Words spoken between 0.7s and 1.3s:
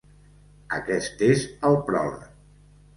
Aquest